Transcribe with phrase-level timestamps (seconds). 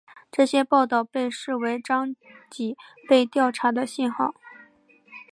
[0.31, 2.15] 这些报道被视为张
[2.57, 2.75] 已
[3.07, 4.33] 被调查的信号。